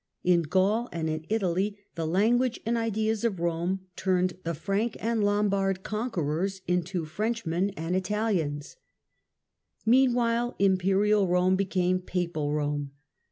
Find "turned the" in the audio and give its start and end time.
3.95-4.55